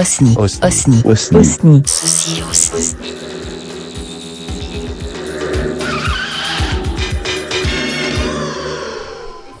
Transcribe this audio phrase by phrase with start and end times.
[0.00, 0.34] Osni.
[0.38, 0.62] Osni.
[0.64, 1.02] Osni.
[1.04, 1.38] Osni.
[1.38, 1.82] Osni.
[1.86, 2.72] Ceci aussi.
[2.72, 2.78] Et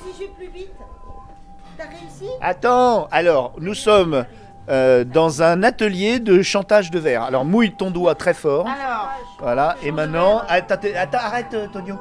[0.02, 0.70] si je vais plus vite
[1.76, 4.24] T'as réussi Attends, alors, nous sommes
[4.70, 7.24] euh, dans un atelier de chantage de verre.
[7.24, 8.66] Alors, mouille ton doigt très fort.
[8.66, 9.10] Alors,
[9.40, 10.42] Voilà, et maintenant.
[10.48, 11.96] Attends, attends, attends, arrête, euh, Tonio.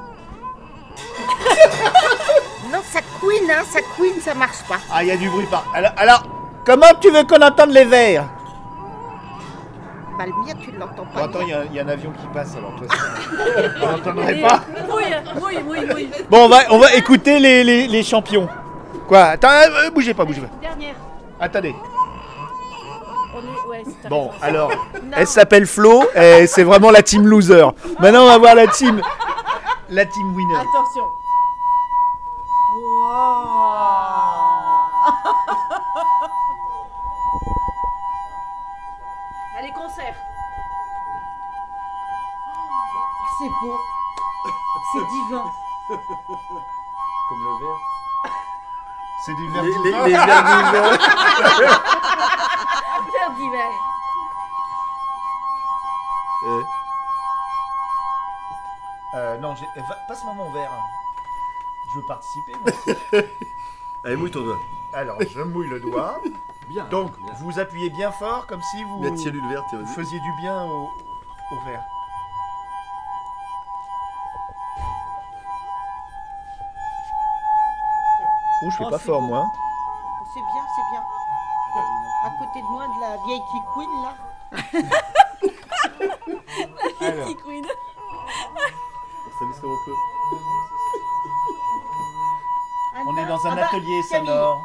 [2.71, 4.77] non, ça couine, hein, ça couine, ça marche pas.
[4.91, 5.45] Ah, il y a du bruit.
[5.73, 6.23] Alors, alors,
[6.65, 8.25] comment tu veux qu'on entende les verres
[10.17, 11.23] Bah, le mien, tu l'entends Bon, pas.
[11.25, 13.91] attends, il y, a- il y a un avion qui passe, alors toi, ça- on
[13.91, 14.61] n'entendrait pas.
[14.89, 16.09] Mouille, mouille, mouille, mouille.
[16.29, 18.47] Bon, on va, on va écouter les, les, les champions.
[19.07, 19.23] Quoi?
[19.23, 20.47] Attends, euh, bougez pas, bougez pas.
[20.61, 20.95] Dernière.
[21.39, 21.73] Attendez.
[23.33, 23.69] On est...
[23.69, 24.33] Ouais, c'est Bon, raison.
[24.41, 24.71] alors,
[25.15, 27.65] elle s'appelle Flo, et c'est vraiment la team loser.
[27.99, 29.01] Maintenant, on va voir la team.
[29.89, 30.55] La team winner.
[30.55, 31.03] Attention.
[39.59, 40.15] Allez, concert.
[43.37, 43.77] C'est beau.
[44.93, 45.45] C'est divin.
[47.29, 47.79] Comme le verre.
[49.25, 50.43] C'est du Les, les, les verres
[53.35, 53.69] divins.
[56.45, 56.63] Euh,
[59.15, 60.71] Euh, non, j'ai- va- passe-moi mon verre.
[61.91, 62.53] Je veux participer.
[62.61, 62.71] moi.
[64.05, 64.59] Allez, mouille ton doigt.
[64.93, 66.21] Alors, je mouille le doigt.
[66.69, 66.85] Bien.
[66.85, 67.33] Donc, bien.
[67.39, 69.15] vous appuyez bien fort, comme si vous, vous
[69.87, 70.89] faisiez du bien au,
[71.51, 71.83] au verre.
[78.61, 79.27] Oh, je fais Oh, pas fort, beau.
[79.27, 79.39] moi.
[79.45, 79.51] hein.
[80.33, 81.03] C'est bien, c'est bien.
[82.25, 84.13] À côté de moi, de la vieille qui couine, là.
[87.01, 87.65] Alors, Petit queen.
[87.65, 89.95] On s'amuse comme on peut.
[93.07, 94.57] on est dans un Ah bah, atelier Camille, sonore.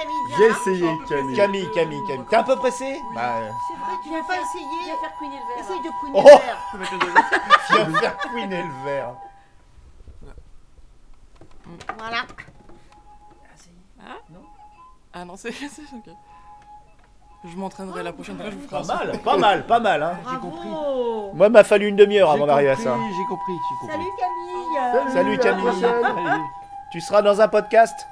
[0.00, 1.36] Camille, J'ai essayé, Camille.
[1.36, 2.26] Camille, Camille, Camille.
[2.30, 5.36] T'es un peu pressé Bah, euh, C'est vrai, tu veux pas essayer Viens faire queener
[5.36, 5.64] le verre.
[5.64, 6.40] Essaye de couiner Oh
[6.74, 7.30] le verre.
[7.90, 9.14] viens faire couiner le verre.
[11.98, 12.22] Voilà.
[15.12, 16.14] Ah non, c'est c'est ok.
[17.44, 20.02] Je m'entraînerai la prochaine fois, je vous ferai Pas un mal, pas mal, pas mal.
[20.02, 20.18] Hein.
[20.22, 21.32] Bravo.
[21.34, 22.96] Moi, il m'a fallu une demi-heure avant d'arriver à ça.
[23.16, 24.08] J'ai compris, j'ai compris.
[25.12, 25.38] Salut Camille.
[25.38, 26.42] Salut, Camille.
[26.92, 28.06] Tu seras dans un podcast?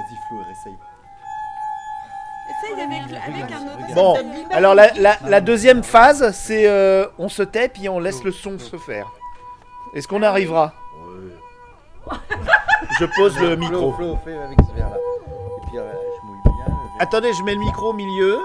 [0.00, 0.76] Vas-y, Flo, essaye.
[2.50, 3.02] Essaye avec,
[3.38, 3.94] avec un autre.
[3.94, 4.16] Bon,
[4.50, 8.32] alors la, la- la deuxième phase, c'est euh, on se tait puis on laisse le
[8.32, 9.06] son se faire.
[9.94, 10.72] Est-ce qu'on arrivera
[12.10, 12.16] Ouais.
[12.98, 13.92] Je pose le micro.
[13.92, 14.96] Flo, Flo, fais avec ce verre-là.
[14.96, 16.52] Et puis, euh, je mouille bien.
[16.66, 16.96] le verre.
[17.00, 18.38] Attendez, je mets le micro au milieu,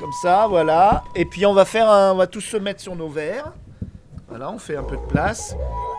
[0.00, 1.04] comme ça, voilà.
[1.14, 3.52] Et puis on va faire un, on va tous se mettre sur nos verres.
[4.28, 5.54] Voilà, on fait un peu de place.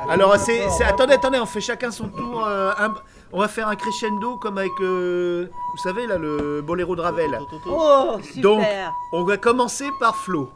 [0.09, 2.45] Alors c'est, c'est- attendez, attendez, on fait chacun son tour.
[2.45, 2.93] euh, un-
[3.35, 7.37] on va faire un crescendo comme avec, euh, vous savez là, le boléro de Ravel.
[7.67, 8.41] Oh, super.
[8.41, 8.63] Donc,
[9.11, 10.49] on va commencer par Flo.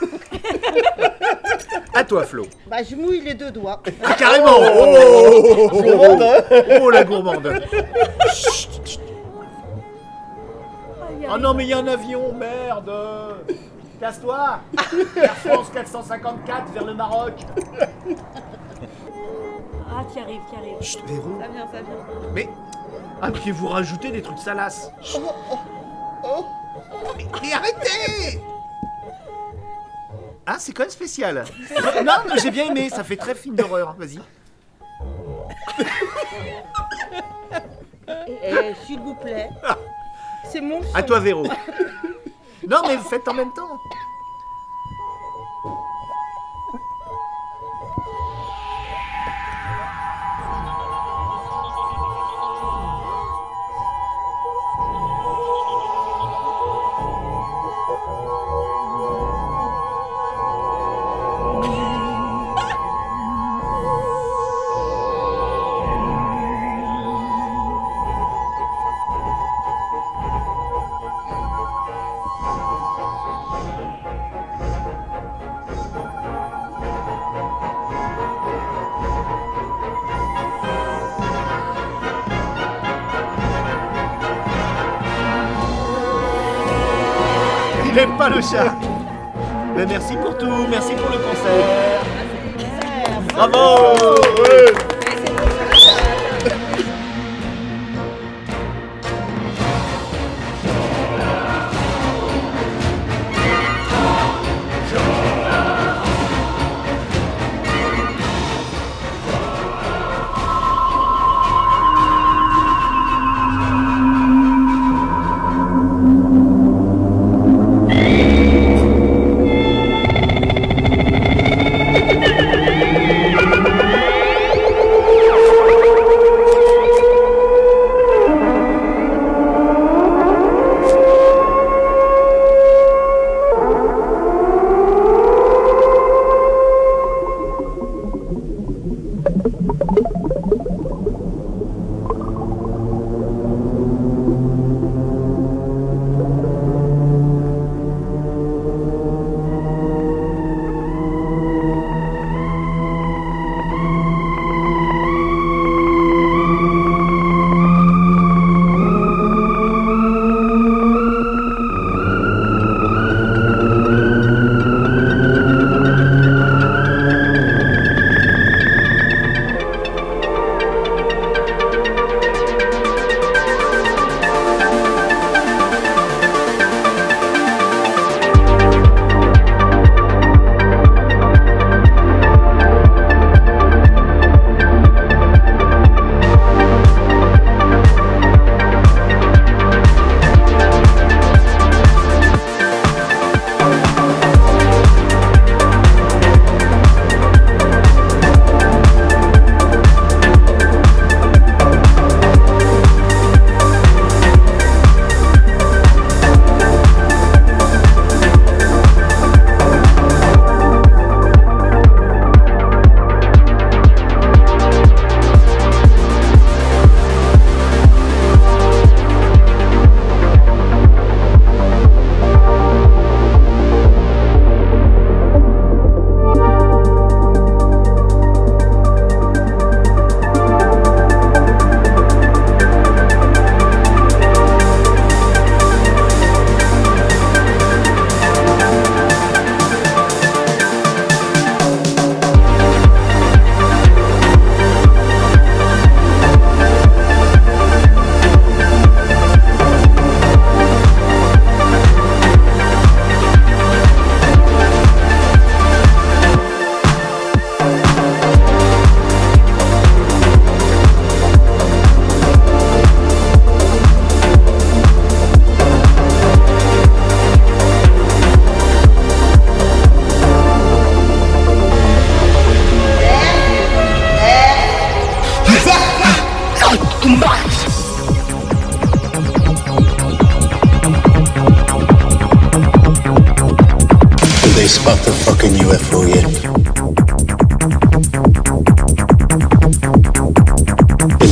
[1.92, 2.44] à toi, Flo.
[2.68, 3.82] Bah, je mouille les deux doigts.
[4.04, 6.36] Ah, carrément Oh, gourmande, hein
[6.80, 7.52] Oh, la gourmande
[8.32, 9.00] Chut, chut.
[11.32, 12.92] Oh non, mais il y a un avion, merde
[13.98, 14.60] Casse-toi
[15.16, 17.34] Air France 454 vers le Maroc
[19.92, 20.80] Ah, tu arrives, tu arrives.
[20.82, 22.30] Chut, Véro Ça vient, ça vient.
[22.32, 22.48] Mais...
[23.22, 25.20] Ah, puis vous rajoutez des trucs salaces Chut.
[27.16, 28.40] mais, mais arrêtez
[30.46, 31.44] Ah, c'est quand même spécial
[32.04, 34.20] Non, mais j'ai bien aimé, ça fait très film d'horreur, vas-y.
[38.42, 39.50] Et s'il vous plaît.
[40.50, 40.94] C'est mon son.
[40.94, 41.46] À toi, Véro.
[42.68, 43.78] Non, mais faites en même temps.
[88.30, 88.74] Le chat.
[89.76, 92.02] Mais merci pour tout, merci pour le concert.
[93.34, 94.89] Bravo.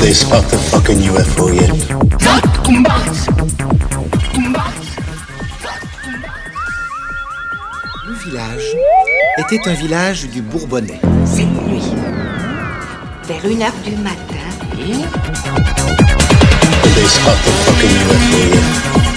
[0.08, 1.68] They spot the fucking UFO yet?
[8.06, 8.68] Le village
[9.36, 10.98] était un village du Bourbonnais.
[11.26, 11.92] Cette nuit,
[13.26, 14.16] vers une heure du matin,
[14.72, 14.96] Did
[16.94, 19.07] they spot the fucking UFO yet?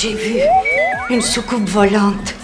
[0.00, 0.40] J'ai vu
[1.10, 2.37] une soucoupe volante.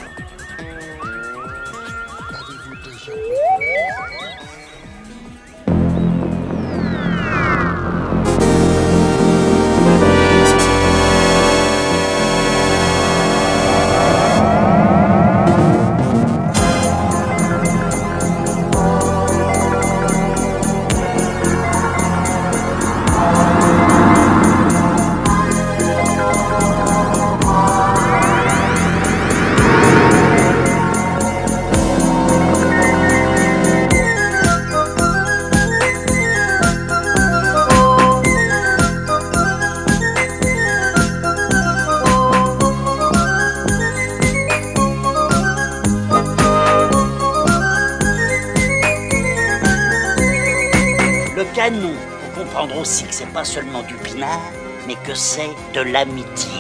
[52.73, 54.41] Aussi que c'est pas seulement du pinard,
[54.87, 56.51] mais que c'est de l'amitié.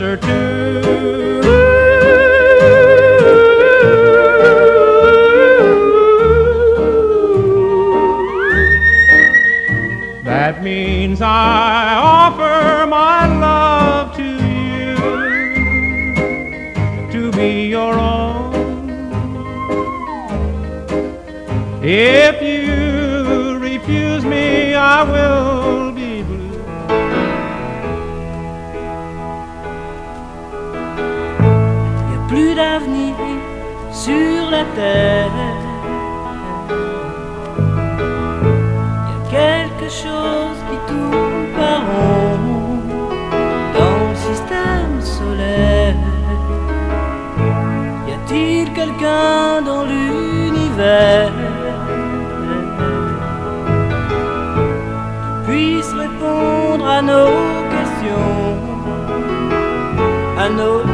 [0.00, 0.26] Answer to?
[10.24, 11.89] That means I
[21.92, 26.54] If you refuse me, I will be blue.
[32.10, 33.16] Y a plus d'avenir
[33.90, 35.40] sur la terre.
[39.08, 42.84] Y a quelque chose qui tourne par rond
[43.76, 45.96] dans le système solaire.
[48.06, 49.39] Y a-t-il quelqu'un
[60.58, 60.89] à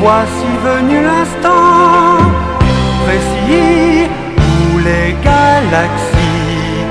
[0.00, 2.16] Voici venu l'instant
[3.04, 4.08] précis
[4.72, 6.84] où les galaxies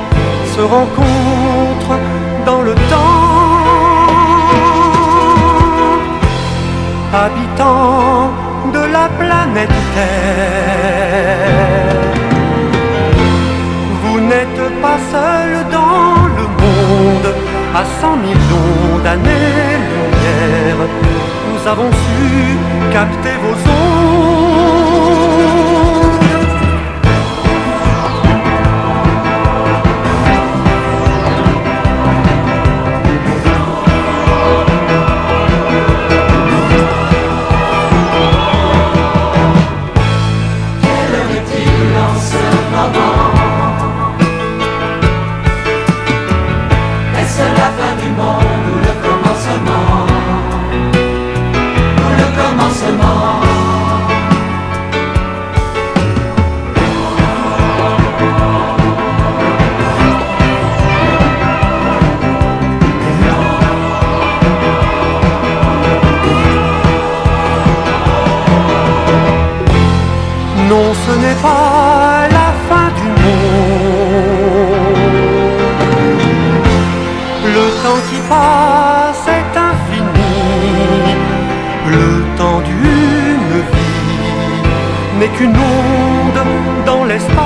[0.56, 2.00] se rencontrent
[2.46, 3.18] dans le temps.
[7.12, 8.32] Habitants
[8.74, 11.29] de la planète Terre,
[14.03, 15.38] vous n'êtes pas seul dans le monde
[17.79, 20.77] à 100 millions d'années-lumière.
[21.50, 22.57] Nous avons su
[22.91, 23.78] capter vos ondes.
[77.83, 80.36] Temps qui passe est infini,
[81.95, 82.07] le
[82.38, 86.41] temps d'une vie n'est qu'une onde
[86.86, 87.39] dans l'espace.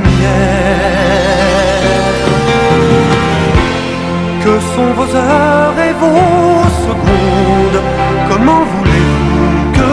[4.43, 7.79] que sont vos heures et vos secondes?
[8.29, 9.91] Comment voulez-vous que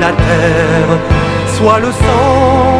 [0.00, 0.94] la Terre
[1.56, 2.75] soit le centre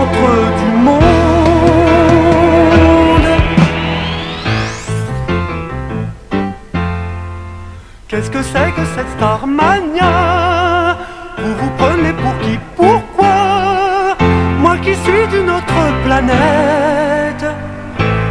[8.77, 10.97] Que cette Starmania
[11.39, 14.17] Vous vous prenez pour qui Pourquoi?
[14.61, 17.47] Moi qui suis d'une autre planète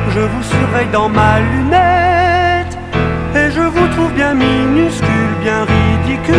[0.09, 2.77] Je vous surveille dans ma lunette
[3.35, 6.35] Et je vous trouve bien minuscule, bien ridicule.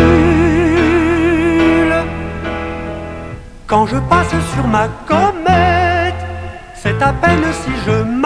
[3.67, 6.21] Quand je passe sur ma comète
[6.75, 8.16] C'est à peine si je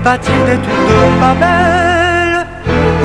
[0.00, 2.46] et bâtir des tours de Babel.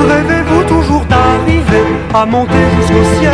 [0.08, 3.32] Rêvez-vous toujours d'arriver à monter jusqu'au ciel?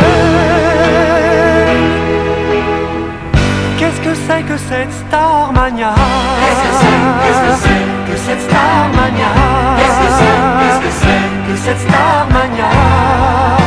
[3.77, 5.93] Qu'est-ce que c'est que cette Starmania?
[6.41, 9.31] Qu'est-ce que c'est que cette Starmania?
[9.77, 13.62] Qu'est-ce que c'est que cette Starmania?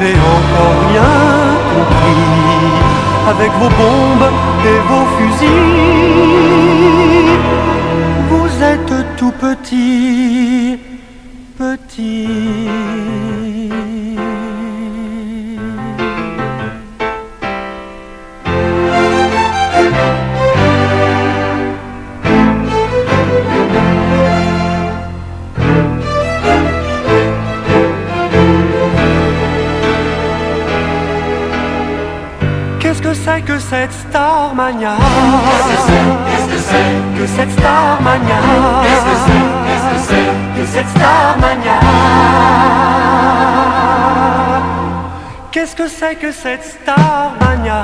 [0.00, 1.12] N'avez encore rien
[1.74, 2.20] compris.
[3.28, 4.30] Avec vos bombes
[4.64, 5.50] et vos fusils
[8.30, 10.78] Vous êtes tout petits
[11.58, 13.29] Petits
[33.70, 34.96] cette Starmania.
[36.26, 38.38] Qu'est-ce que c'est que cette Starmania.
[38.82, 41.78] Qu'est-ce que c'est que cette Starmania.
[45.52, 47.82] Qu'est-ce que c'est que cette Starmania?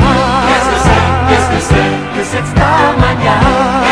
[1.29, 3.86] Qu'est-ce que c'est que cette Starmania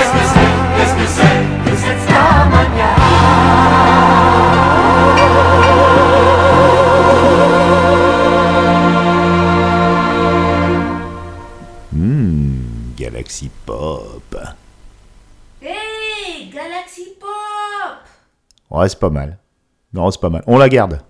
[18.74, 19.38] Ouais, c'est pas mal.
[19.92, 20.42] Non, c'est pas mal.
[20.46, 21.00] On la garde.